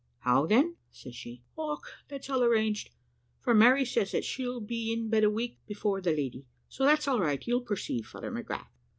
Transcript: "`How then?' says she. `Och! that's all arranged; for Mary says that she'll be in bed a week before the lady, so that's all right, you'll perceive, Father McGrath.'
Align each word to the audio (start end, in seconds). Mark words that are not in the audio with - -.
"`How 0.25 0.49
then?' 0.49 0.77
says 0.89 1.15
she. 1.15 1.43
`Och! 1.55 1.81
that's 2.07 2.27
all 2.27 2.41
arranged; 2.41 2.89
for 3.39 3.53
Mary 3.53 3.85
says 3.85 4.13
that 4.13 4.23
she'll 4.25 4.59
be 4.59 4.91
in 4.91 5.09
bed 5.11 5.23
a 5.23 5.29
week 5.29 5.59
before 5.67 6.01
the 6.01 6.09
lady, 6.09 6.47
so 6.67 6.83
that's 6.85 7.07
all 7.07 7.19
right, 7.19 7.45
you'll 7.45 7.61
perceive, 7.61 8.07
Father 8.07 8.31
McGrath.' 8.31 8.65